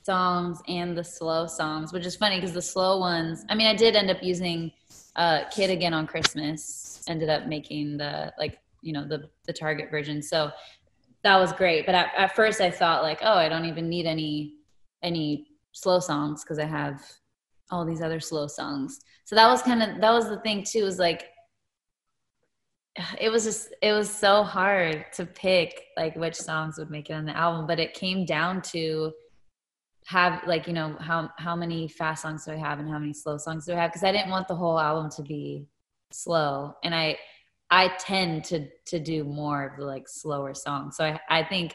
[0.05, 3.75] songs and the slow songs, which is funny because the slow ones, I mean, I
[3.75, 4.71] did end up using
[5.15, 9.89] uh, Kid Again on Christmas, ended up making the like, you know, the, the Target
[9.89, 10.21] version.
[10.21, 10.51] So
[11.23, 11.87] that was great.
[11.87, 14.53] But at, at first I thought like, oh, I don't even need any,
[15.01, 17.01] any slow songs because I have
[17.71, 19.01] all these other slow songs.
[19.25, 20.83] So that was kind of that was the thing too.
[20.83, 21.29] Was like
[23.19, 27.13] it was just it was so hard to pick like which songs would make it
[27.13, 29.11] on the album, but it came down to
[30.07, 33.13] have like you know how how many fast songs do I have and how many
[33.13, 35.65] slow songs do I have because I didn't want the whole album to be
[36.11, 37.17] slow and I
[37.71, 40.95] I tend to to do more of the like slower songs.
[40.97, 41.73] So I I think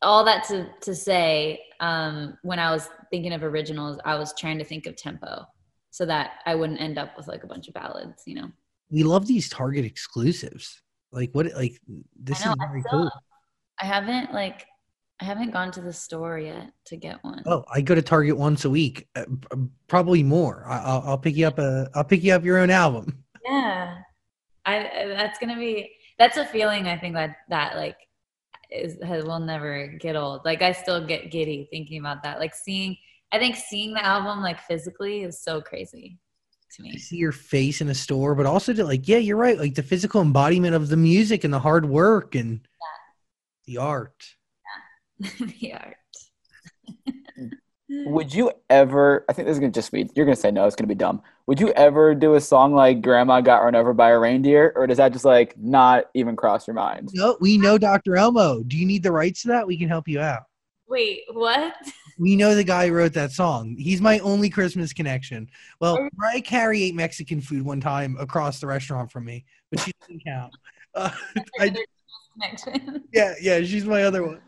[0.00, 4.58] all that to to say um when I was thinking of originals I was trying
[4.58, 5.44] to think of tempo
[5.90, 8.50] so that I wouldn't end up with like a bunch of ballads, you know.
[8.90, 10.80] We love these Target exclusives.
[11.12, 11.52] Like what?
[11.54, 11.78] Like
[12.18, 13.10] this I know, is I very still- cool.
[13.80, 14.64] I haven't like
[15.22, 17.44] I haven't gone to the store yet to get one.
[17.46, 19.24] Oh, I go to Target once a week, uh,
[19.86, 20.64] probably more.
[20.66, 21.88] I, I'll, I'll pick you up a.
[21.94, 23.22] I'll pick you up your own album.
[23.44, 23.98] Yeah.
[24.66, 27.96] I I- that's to be that's a feeling I think that that like
[28.68, 30.44] is has, will never get old.
[30.44, 32.40] Like I still get giddy thinking about that.
[32.40, 32.96] Like seeing
[33.30, 36.18] I think seeing the album like physically is so crazy
[36.76, 36.98] to I me.
[36.98, 39.56] see your face in a store, but also to like, yeah, you're right.
[39.58, 42.60] Like the physical embodiment of the music and the hard work and
[43.66, 44.24] the art.
[45.60, 45.96] the art.
[48.06, 49.24] Would you ever?
[49.28, 50.08] I think this is gonna just be.
[50.14, 50.66] You're gonna say no.
[50.66, 51.20] It's gonna be dumb.
[51.46, 54.86] Would you ever do a song like "Grandma Got Run Over by a Reindeer," or
[54.86, 57.10] does that just like not even cross your mind?
[57.12, 58.16] No, we know Dr.
[58.16, 58.62] Elmo.
[58.62, 59.66] Do you need the rights to that?
[59.66, 60.44] We can help you out.
[60.88, 61.74] Wait, what?
[62.18, 63.76] We know the guy who wrote that song.
[63.78, 65.48] He's my only Christmas connection.
[65.80, 69.80] Well, Are- Mariah Carey ate Mexican food one time across the restaurant from me, but
[69.80, 70.54] she doesn't count.
[70.94, 71.08] Uh,
[71.58, 71.74] I,
[72.38, 73.04] Connection.
[73.14, 74.42] yeah, yeah, she's my other one.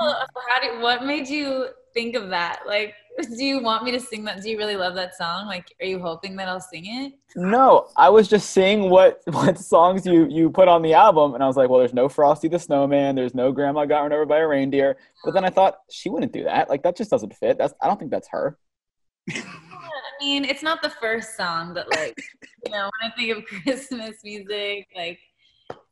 [0.00, 2.60] So, how do what made you think of that?
[2.66, 4.42] Like, do you want me to sing that?
[4.42, 5.46] Do you really love that song?
[5.46, 7.12] Like, are you hoping that I'll sing it?
[7.36, 11.42] No, I was just seeing what what songs you you put on the album, and
[11.42, 14.26] I was like, well, there's no Frosty the Snowman, there's no Grandma Got Run Over
[14.26, 14.96] by a Reindeer.
[15.24, 15.54] But then I uh-huh.
[15.54, 16.68] thought she wouldn't do that.
[16.68, 17.58] Like that just doesn't fit.
[17.58, 18.58] That's I don't think that's her.
[19.30, 19.42] I
[20.20, 22.14] mean, it's not the first song, but like,
[22.64, 25.18] you know, when I think of Christmas music, like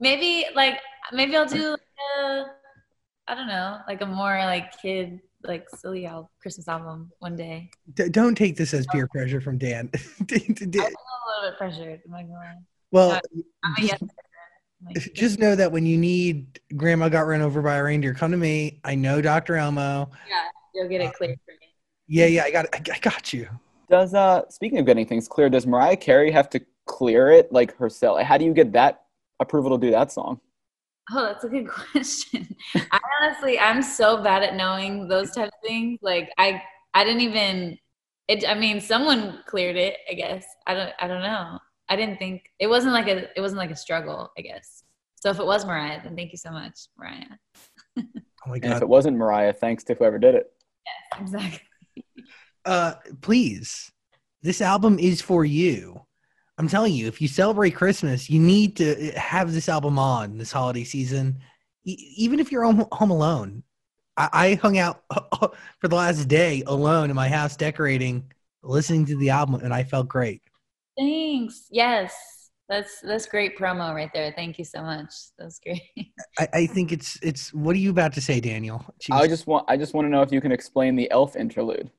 [0.00, 0.80] maybe like
[1.12, 1.80] maybe I'll do like
[2.18, 2.44] a
[3.28, 7.70] I don't know, like a more like kid like silly al- Christmas album one day.
[7.94, 9.90] D- don't take this as peer pressure from Dan.
[10.20, 10.90] I'm a little
[11.44, 12.00] bit pressured.
[12.06, 12.64] Am I going?
[12.90, 13.20] well,
[13.64, 14.02] I'm just, yes.
[14.84, 18.32] Like, just know that when you need Grandma got run over by a reindeer, come
[18.32, 18.80] to me.
[18.84, 19.56] I know Dr.
[19.56, 20.10] Elmo.
[20.28, 20.42] yeah,
[20.74, 21.68] you'll get it cleared for me.
[22.08, 23.48] Yeah, yeah, I got, I, I got you.
[23.88, 27.76] Does uh speaking of getting things clear, does Mariah Carey have to clear it like
[27.76, 28.20] herself?
[28.22, 29.04] How do you get that
[29.38, 30.40] approval to do that song?
[31.14, 32.54] Oh, that's a good question.
[32.74, 35.98] I honestly, I'm so bad at knowing those type of things.
[36.02, 36.62] Like, I,
[36.94, 37.78] I didn't even.
[38.28, 38.48] It.
[38.48, 39.96] I mean, someone cleared it.
[40.10, 40.44] I guess.
[40.66, 40.92] I don't.
[41.00, 41.58] I don't know.
[41.88, 43.28] I didn't think it wasn't like a.
[43.36, 44.30] It wasn't like a struggle.
[44.38, 44.84] I guess.
[45.16, 47.24] So if it was Mariah, then thank you so much, Mariah.
[48.44, 50.46] Oh my And if it wasn't Mariah, thanks to whoever did it.
[51.20, 51.60] Exactly.
[52.64, 53.92] Uh, please,
[54.42, 56.04] this album is for you.
[56.62, 60.38] I'm telling you, if you celebrate Christmas, you need to uh, have this album on
[60.38, 61.40] this holiday season.
[61.84, 63.64] E- even if you're home, home alone,
[64.16, 65.02] I, I hung out
[65.40, 68.30] for the last day alone in my house decorating,
[68.62, 70.40] listening to the album, and I felt great.
[70.96, 71.66] Thanks.
[71.68, 72.14] Yes,
[72.68, 74.32] that's that's great promo right there.
[74.36, 75.12] Thank you so much.
[75.36, 75.82] That's great.
[76.38, 77.52] I, I think it's it's.
[77.52, 78.86] What are you about to say, Daniel?
[79.10, 81.90] I just want I just want to know if you can explain the elf interlude.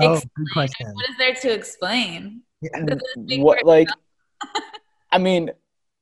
[0.00, 0.30] oh, Explain.
[0.36, 0.94] good question.
[0.94, 2.44] What is there to explain?
[2.62, 3.88] Does it speak What like
[5.12, 5.50] I mean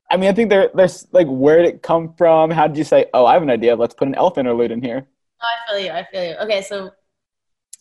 [0.09, 2.51] I mean I think there there's like where did it come from?
[2.51, 4.81] How did you say, Oh, I have an idea, let's put an elf interlude in
[4.81, 5.07] here?
[5.41, 5.91] Oh, I feel you.
[5.91, 6.35] I feel you.
[6.37, 6.91] Okay, so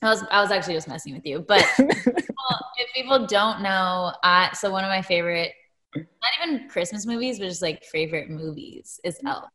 [0.02, 4.12] I was I was actually just messing with you, but well, if people don't know,
[4.22, 5.52] I so one of my favorite,
[5.94, 6.06] not
[6.42, 9.48] even Christmas movies, but just like favorite movies is Elf,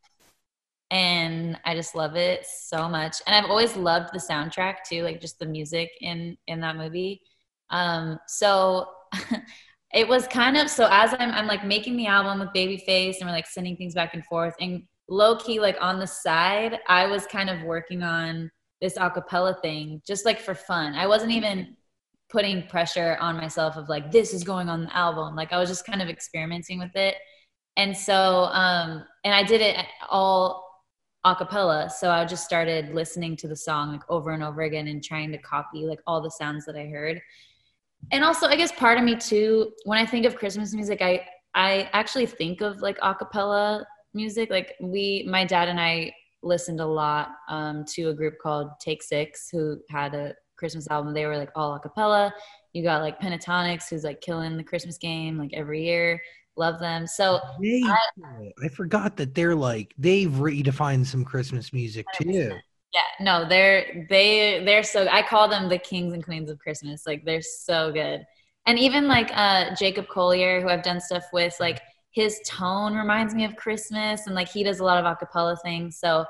[0.90, 3.22] and I just love it so much.
[3.26, 7.22] And I've always loved the soundtrack too, like just the music in in that movie.
[7.70, 8.88] Um, so
[9.94, 13.28] it was kind of so as I'm I'm like making the album with Babyface, and
[13.28, 17.06] we're like sending things back and forth, and low key like on the side, I
[17.06, 20.94] was kind of working on this acapella thing just like for fun.
[20.94, 21.76] I wasn't even
[22.30, 25.36] putting pressure on myself of like this is going on the album.
[25.36, 27.16] Like I was just kind of experimenting with it.
[27.76, 29.76] and so um and i did it
[30.10, 30.62] all
[31.24, 34.88] a cappella so i just started listening to the song like over and over again
[34.88, 37.20] and trying to copy like all the sounds that i heard
[38.10, 41.24] and also i guess part of me too when i think of christmas music i
[41.54, 44.50] i actually think of like a cappella music.
[44.50, 46.12] Like we my dad and i
[46.42, 51.14] listened a lot um, to a group called take six who had a christmas album.
[51.14, 52.32] They were like all a cappella.
[52.72, 56.20] You got like Pentatonix who's like killing the christmas game like every year.
[56.56, 57.06] Love them.
[57.06, 62.58] So They, I- I forgot that they're like they've redefined some Christmas music too.
[62.92, 67.06] Yeah, no, they're they they're so I call them the kings and queens of Christmas.
[67.06, 68.24] Like they're so good.
[68.66, 73.34] And even like uh Jacob Collier, who I've done stuff with, like his tone reminds
[73.34, 75.98] me of Christmas and like he does a lot of acapella things.
[75.98, 76.26] So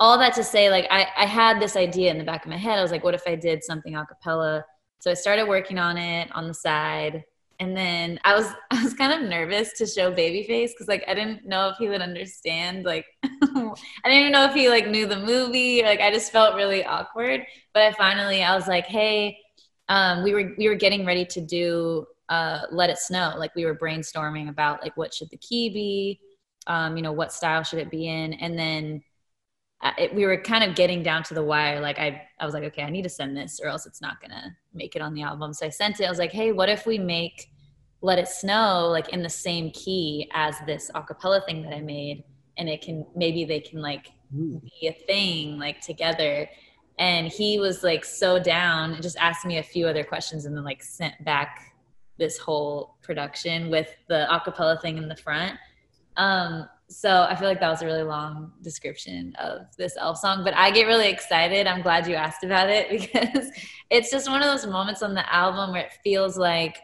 [0.00, 2.56] all that to say, like I, I had this idea in the back of my
[2.56, 2.78] head.
[2.78, 4.64] I was like, what if I did something acapella?
[5.00, 7.24] So I started working on it on the side.
[7.60, 11.14] And then I was I was kind of nervous to show Babyface because like I
[11.14, 13.28] didn't know if he would understand like I
[14.04, 15.82] didn't even know if he like knew the movie.
[15.82, 17.44] Like I just felt really awkward.
[17.74, 19.38] But I finally I was like, hey,
[19.88, 23.34] um, we were we were getting ready to do uh, Let It Snow.
[23.36, 26.20] Like we were brainstorming about like what should the key be,
[26.66, 29.02] um, you know, what style should it be in, and then
[29.82, 31.80] uh, it, we were kind of getting down to the wire.
[31.80, 34.20] Like I I was like, okay, I need to send this or else it's not
[34.20, 35.52] gonna make it on the album.
[35.52, 36.04] So I sent it.
[36.04, 37.50] I was like, hey, what if we make
[38.02, 42.24] Let It Snow like in the same key as this acapella thing that I made,
[42.56, 44.60] and it can maybe they can like Ooh.
[44.80, 46.48] be a thing like together
[47.00, 50.54] and he was like so down and just asked me a few other questions and
[50.54, 51.72] then like sent back
[52.18, 55.58] this whole production with the acapella thing in the front
[56.16, 60.42] um so i feel like that was a really long description of this elf song
[60.42, 61.66] but i get really excited.
[61.66, 63.46] I'm glad you asked about it because
[63.90, 66.78] it's just one of those moments on the album where it feels like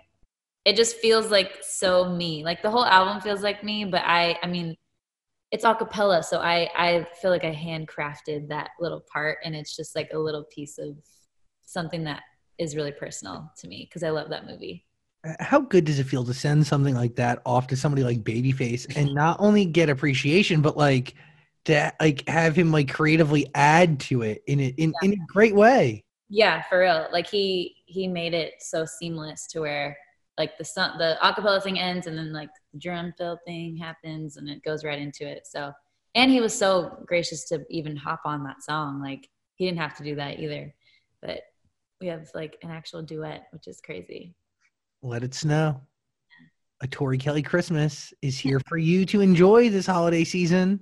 [0.65, 2.43] it just feels like so me.
[2.43, 4.77] Like the whole album feels like me but i i mean
[5.51, 9.77] it's a cappella so i i feel like i handcrafted that little part and it's
[9.77, 10.97] just like a little piece of
[11.65, 12.23] something that
[12.59, 14.86] is really personal to me because i love that movie
[15.41, 18.97] How good does it feel to send something like that off to somebody like Babyface
[18.97, 21.15] and not only get appreciation, but like
[21.65, 25.55] to like have him like creatively add to it in a, in, in a great
[25.55, 26.05] way?
[26.29, 27.07] yeah for real.
[27.13, 29.97] Like he he made it so seamless to where
[30.39, 34.37] like the sun the acapella thing ends and then like the drum fill thing happens
[34.37, 35.47] and it goes right into it.
[35.47, 35.73] So
[36.15, 39.01] and he was so gracious to even hop on that song.
[39.01, 40.75] Like he didn't have to do that either.
[41.23, 41.41] But
[42.01, 44.35] we have like an actual duet which is crazy
[45.07, 45.81] Let it snow.
[46.83, 50.81] A Tori Kelly Christmas is here for you to enjoy this holiday season.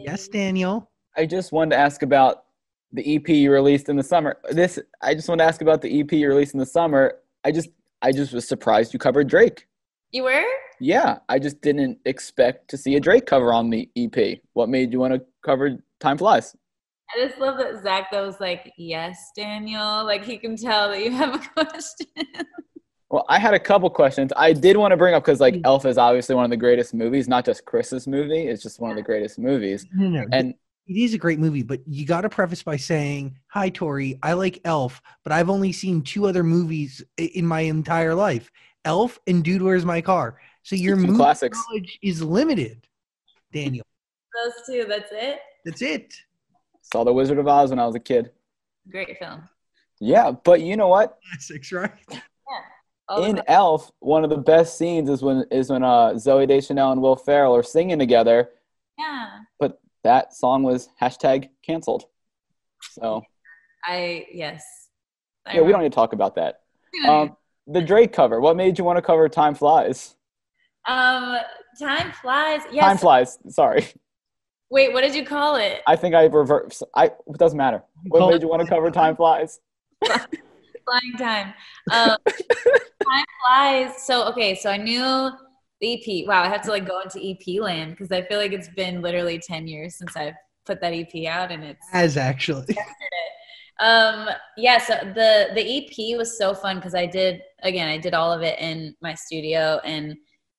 [0.00, 0.90] Yes, Daniel.
[1.14, 2.44] I just wanted to ask about
[2.92, 4.38] the EP you released in the summer.
[4.50, 7.16] This I just wanted to ask about the EP you released in the summer.
[7.44, 7.68] I just
[8.00, 9.68] I just was surprised you covered Drake.
[10.10, 10.42] you were
[10.80, 14.38] Yeah, I just didn't expect to see a Drake cover on the EP.
[14.54, 16.56] What made you want to cover Time Flies?
[17.14, 20.02] I just love that Zach that was like, yes, Daniel.
[20.02, 22.06] Like he can tell that you have a question.
[23.14, 24.32] Well, I had a couple questions.
[24.36, 25.60] I did want to bring up because like mm.
[25.62, 28.48] Elf is obviously one of the greatest movies, not just Chris's movie.
[28.48, 29.86] It's just one of the greatest movies.
[29.94, 30.52] No, no, And
[30.88, 34.18] it is a great movie, but you got to preface by saying, "Hi, Tori.
[34.24, 38.50] I like Elf, but I've only seen two other movies in my entire life:
[38.84, 41.56] Elf and Dude, Where's My Car." So your Two movie classics.
[41.68, 42.84] knowledge is limited,
[43.52, 43.86] Daniel.
[44.42, 45.38] Those two, that's it.
[45.64, 46.16] That's it.
[46.80, 48.32] saw The Wizard of Oz when I was a kid.
[48.90, 49.48] Great film.
[50.00, 51.16] Yeah, but you know what?
[51.30, 51.92] Classics, right?
[53.08, 56.48] All in the- Elf, one of the best scenes is when is when uh, Zooey
[56.48, 58.50] Deschanel and Will Ferrell are singing together.
[58.98, 59.40] yeah.
[59.58, 62.04] But that song was hashtag canceled.
[62.92, 63.22] So
[63.84, 64.64] I yes.
[65.46, 66.60] I yeah, we don't need to talk about that.
[67.06, 67.36] Um,
[67.66, 68.40] the Drake cover.
[68.40, 70.14] What made you want to cover "Time Flies"?
[70.86, 71.38] um,
[71.78, 72.60] time flies.
[72.70, 72.84] Yes.
[72.84, 73.38] Time flies.
[73.48, 73.86] Sorry,
[74.70, 75.80] Wait, what did you call it?
[75.86, 76.82] I think I reverse.
[76.94, 77.82] I it doesn't matter.
[78.08, 79.60] What made you want to cover "Time Flies"?
[80.04, 81.54] Flying time.
[81.90, 82.16] Um,
[83.04, 84.06] time flies.
[84.06, 85.30] So okay, so I knew
[85.80, 86.28] the EP.
[86.28, 89.02] Wow, I have to like go into EP land because I feel like it's been
[89.02, 90.34] literally ten years since I've
[90.66, 92.76] put that EP out, and it's As actually,
[93.80, 98.14] um yeah so the the ep was so fun because i did again i did
[98.14, 100.16] all of it in my studio and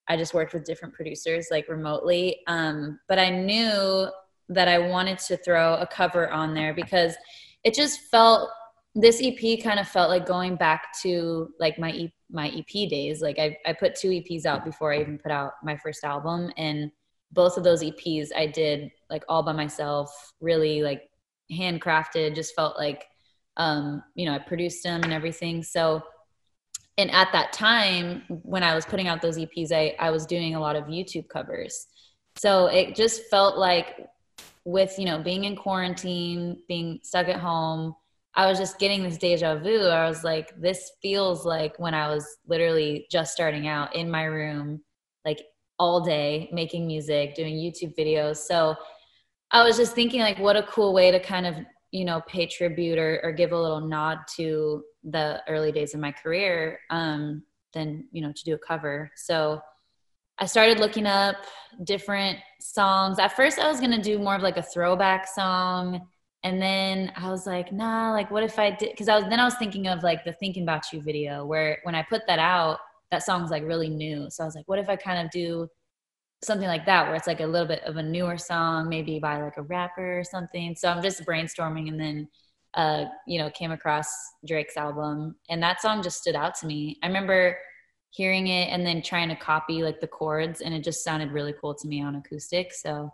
[0.09, 4.07] i just worked with different producers like remotely um but i knew
[4.49, 7.15] that i wanted to throw a cover on there because
[7.63, 8.49] it just felt
[8.95, 13.21] this ep kind of felt like going back to like my e- my ep days
[13.21, 16.51] like I, I put two eps out before i even put out my first album
[16.57, 16.91] and
[17.31, 21.09] both of those eps i did like all by myself really like
[21.51, 23.05] handcrafted just felt like
[23.57, 26.01] um you know i produced them and everything so
[26.97, 30.55] and at that time when I was putting out those EPs, I, I was doing
[30.55, 31.87] a lot of YouTube covers.
[32.37, 34.07] So it just felt like
[34.63, 37.95] with, you know, being in quarantine, being stuck at home,
[38.35, 39.87] I was just getting this deja vu.
[39.87, 44.23] I was like, this feels like when I was literally just starting out in my
[44.23, 44.81] room,
[45.23, 45.41] like
[45.79, 48.37] all day making music, doing YouTube videos.
[48.37, 48.75] So
[49.51, 51.55] I was just thinking, like, what a cool way to kind of,
[51.91, 56.01] you know, pay tribute or, or give a little nod to the early days of
[56.01, 59.11] my career um, than, you know, to do a cover.
[59.15, 59.61] So
[60.39, 61.37] I started looking up
[61.85, 63.17] different songs.
[63.17, 66.05] At first, I was going to do more of like a throwback song
[66.45, 68.91] and then I was like, nah, like what if I did?
[68.91, 71.79] Because I was then I was thinking of like the Thinking About You video where
[71.83, 72.77] when I put that out,
[73.09, 74.27] that song's like really new.
[74.29, 75.67] So I was like, what if I kind of do
[76.43, 79.41] something like that where it's like a little bit of a newer song, maybe by
[79.41, 80.75] like a rapper or something.
[80.75, 82.27] So I'm just brainstorming and then
[82.75, 84.07] uh, you know, came across
[84.45, 86.99] Drake's album and that song just stood out to me.
[87.01, 87.57] I remember
[88.11, 91.55] hearing it and then trying to copy like the chords and it just sounded really
[91.59, 92.71] cool to me on acoustic.
[92.71, 93.11] So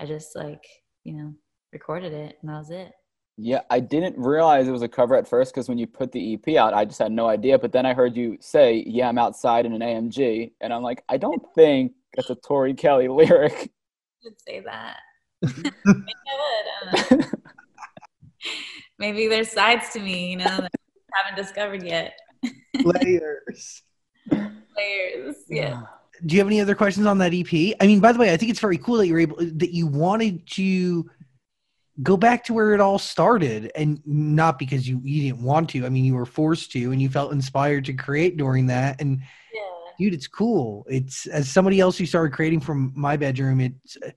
[0.00, 0.64] I just like,
[1.04, 1.34] you know,
[1.72, 2.92] recorded it and that was it.
[3.38, 6.34] Yeah, I didn't realize it was a cover at first because when you put the
[6.34, 7.58] EP out, I just had no idea.
[7.58, 11.02] But then I heard you say, "Yeah, I'm outside in an AMG," and I'm like,
[11.08, 13.72] I don't think that's a Tori Kelly lyric.
[14.22, 14.98] should say that.
[15.42, 17.24] Maybe I would.
[17.24, 17.28] I
[18.98, 20.70] Maybe there's sides to me, you know, that
[21.14, 22.18] I haven't discovered yet.
[22.84, 23.82] Layers.
[24.30, 25.82] Layers, yeah.
[26.24, 27.74] Do you have any other questions on that EP?
[27.80, 29.86] I mean, by the way, I think it's very cool that you're able that you
[29.88, 31.10] wanted to
[32.02, 35.84] go back to where it all started and not because you, you didn't want to.
[35.86, 39.20] I mean you were forced to and you felt inspired to create during that and
[39.52, 39.60] Yeah.
[39.98, 40.86] dude it's cool.
[40.88, 44.10] It's as somebody else who started creating from my bedroom it's uh,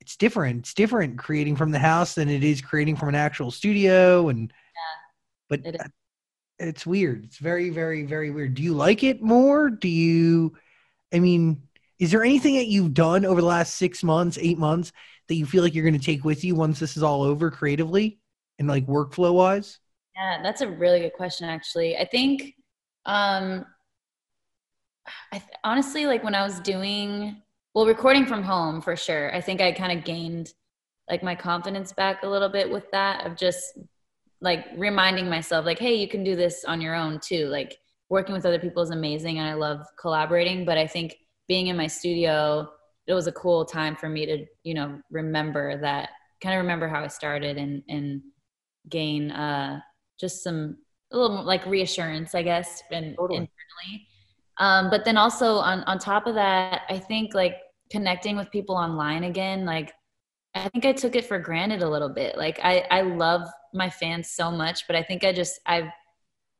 [0.00, 0.60] it's different.
[0.60, 4.52] It's different creating from the house than it is creating from an actual studio and
[4.52, 5.80] yeah, but It is.
[5.80, 5.88] Uh,
[6.58, 7.24] it's weird.
[7.24, 8.54] It's very very very weird.
[8.54, 9.68] Do you like it more?
[9.70, 10.56] Do you
[11.12, 11.62] i mean
[11.98, 14.90] is there anything that you've done over the last six months eight months
[15.28, 17.50] that you feel like you're going to take with you once this is all over
[17.50, 18.18] creatively
[18.58, 19.78] and like workflow wise
[20.14, 21.96] Yeah, that's a really good question, actually.
[21.96, 22.54] I think,
[23.04, 23.66] um,
[25.32, 27.42] I th- honestly, like when I was doing,
[27.74, 30.52] well, recording from home for sure, I think I kind of gained
[31.10, 33.78] like my confidence back a little bit with that of just
[34.40, 37.46] like reminding myself, like, hey, you can do this on your own too.
[37.48, 37.78] Like
[38.10, 41.16] working with other people is amazing and I love collaborating, but I think
[41.48, 42.70] being in my studio,
[43.06, 46.10] it was a cool time for me to, you know, remember that,
[46.42, 48.22] kind of remember how I started and, and,
[48.88, 49.80] gain uh
[50.18, 50.76] just some
[51.12, 53.38] a little more like reassurance i guess and Totally.
[53.38, 54.06] internally
[54.58, 57.56] um but then also on on top of that i think like
[57.90, 59.92] connecting with people online again like
[60.54, 63.42] i think i took it for granted a little bit like i i love
[63.74, 65.92] my fans so much but i think i just i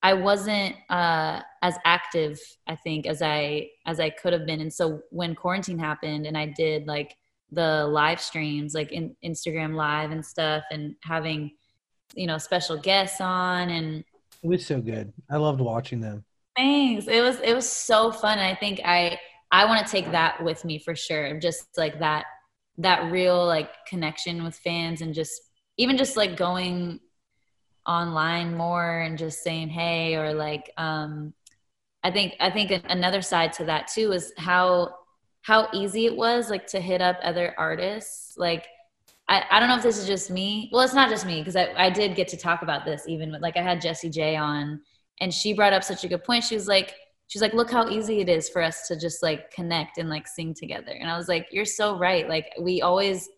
[0.02, 4.60] i wasn't uh as active i think as i as i could have been.
[4.60, 7.16] And so when quarantine happened and i did like
[7.52, 11.52] the live streams like in instagram live and stuff and having
[12.14, 14.04] you know special guests on and
[14.42, 15.12] it was so good.
[15.30, 16.24] I loved watching them.
[16.56, 17.06] Thanks.
[17.08, 18.38] It was it was so fun.
[18.38, 19.18] And i think i
[19.50, 21.38] i want to take that with me for sure.
[21.40, 22.26] Just like that
[22.78, 25.40] that real like connection with fans and just
[25.78, 27.00] even just like going
[27.86, 31.32] online more and just saying hey or like um
[32.02, 34.94] i think i think another side to that too is how
[35.42, 38.66] how easy it was like to hit up other artists like
[39.28, 40.70] I, I don't know if this is just me.
[40.72, 43.32] Well, it's not just me because I, I did get to talk about this even
[43.32, 44.80] with like I had Jessie J on
[45.20, 46.44] and she brought up such a good point.
[46.44, 46.94] She was like,
[47.26, 50.28] she's like, look how easy it is for us to just like connect and like
[50.28, 50.92] sing together.
[50.92, 52.28] And I was like, you're so right.
[52.28, 53.28] Like we always,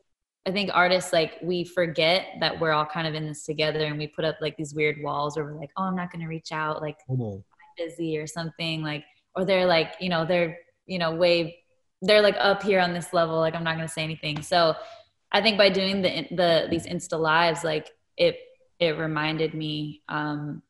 [0.48, 3.98] I think artists like we forget that we're all kind of in this together and
[3.98, 6.26] we put up like these weird walls where we're like, oh, I'm not going to
[6.26, 6.80] reach out.
[6.80, 7.42] Like I'm
[7.76, 9.04] busy or something like,
[9.36, 11.58] or they're like, you know, they're, you know, way,
[12.00, 13.36] they're like up here on this level.
[13.36, 14.40] Like I'm not going to say anything.
[14.40, 14.74] So
[15.30, 18.38] I think by doing the the these Insta lives, like it
[18.78, 20.00] it reminded me.
[20.08, 20.62] Um,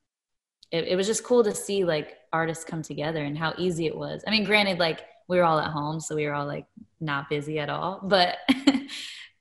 [0.73, 3.97] it, it was just cool to see like artists come together and how easy it
[3.97, 4.25] was.
[4.27, 6.67] I mean, granted, like we were all at home, so we were all like
[7.01, 8.39] not busy at all, but.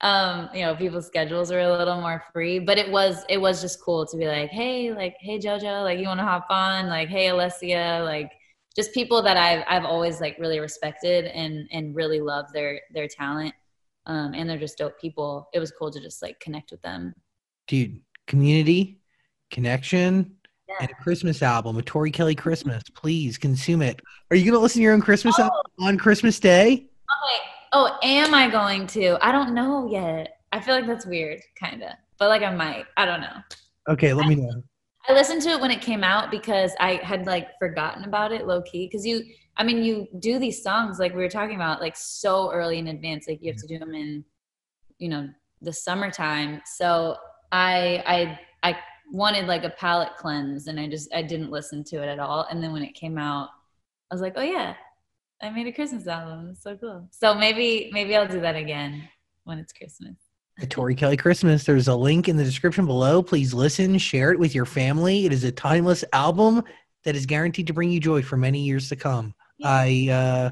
[0.01, 3.61] um you know people's schedules are a little more free but it was it was
[3.61, 6.87] just cool to be like hey like hey jojo like you want to hop on
[6.87, 8.31] like hey alessia like
[8.75, 13.07] just people that i've i've always like really respected and and really love their their
[13.07, 13.53] talent
[14.05, 15.49] um, and they're just dope people.
[15.53, 17.13] It was cool to just like connect with them.
[17.67, 19.01] dude community
[19.51, 20.35] connection
[20.69, 20.75] Yeah.
[20.81, 23.99] and a christmas album a tori kelly christmas please consume it
[24.31, 27.49] are you gonna listen to your own christmas album on christmas day Okay.
[27.73, 29.17] Oh, am I going to?
[29.21, 30.39] I don't know yet.
[30.51, 31.91] I feel like that's weird, kind of.
[32.17, 32.85] But like I might.
[32.95, 33.37] I don't know.
[33.89, 34.63] okay let me know
[35.07, 38.45] I listened to it when it came out because I had like forgotten about it
[38.45, 38.87] low key.
[38.87, 39.23] Because you,
[39.55, 42.87] I mean, you do these songs like we were talking about like so early in
[42.87, 43.25] advance.
[43.27, 44.25] Like you have to do them in,
[44.99, 45.29] you know,
[45.61, 46.61] the summertime.
[46.65, 47.15] So
[47.53, 48.77] I, I, I
[49.13, 52.45] wanted like a palate cleanse, and I just I didn't listen to it at all.
[52.51, 53.49] And then when it came out,
[54.11, 54.73] I was like, oh yeah,
[55.41, 56.49] I made a Christmas album.
[56.51, 57.07] It's so cool.
[57.11, 59.07] So maybe maybe I'll do that again
[59.43, 60.15] when it's Christmas.
[60.57, 61.63] The Tori Kelly Christmas.
[61.63, 63.21] There's a link in the description below.
[63.21, 65.25] Please listen, share it with your family.
[65.25, 66.63] It is a timeless album
[67.03, 69.35] that is guaranteed to bring you joy for many years to come.
[69.63, 70.49] I uh,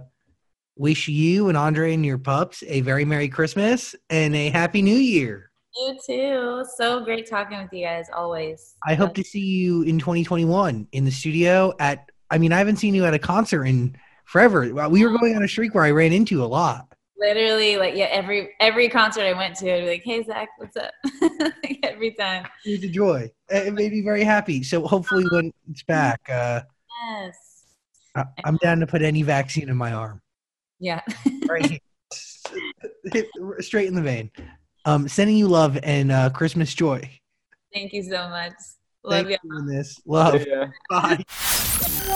[0.76, 4.96] wish you and Andre and your pups a very Merry Christmas and a Happy New
[4.96, 5.52] Year.
[5.76, 6.66] You too.
[6.78, 8.76] So great talking with you guys always.
[8.86, 12.78] I hope to see you in 2021 in the studio at, I mean, I haven't
[12.78, 14.62] seen you at a concert in forever.
[14.90, 16.88] We were going on a streak where I ran into a lot.
[17.18, 20.76] Literally, like yeah, every every concert I went to, I'd be like, "Hey Zach, what's
[20.76, 20.92] up?"
[21.64, 22.46] like, every time.
[22.66, 23.32] It's a joy.
[23.50, 24.64] It made me very happy.
[24.64, 26.62] So hopefully when it's back, uh,
[27.10, 27.38] Yes.
[28.16, 30.22] I- I'm down to put any vaccine in my arm.
[30.80, 31.02] Yeah.
[31.48, 31.82] Right.
[33.14, 33.28] Hit
[33.60, 34.32] straight in the vein.
[34.86, 37.08] Um, sending you love and uh, Christmas joy.
[37.74, 38.54] Thank you so much.
[39.06, 39.38] Love Thank you.
[39.44, 40.02] you for this.
[40.06, 40.46] Love.
[40.48, 40.72] Yeah.
[40.90, 41.24] Bye.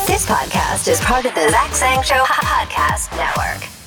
[0.08, 3.79] This podcast is part of the Zach Sang Show Podcast Network.